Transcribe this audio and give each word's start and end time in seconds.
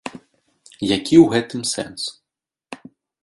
Які 0.97 1.15
ў 1.19 1.21
гэтым 1.35 1.61
сэнс? 1.73 2.01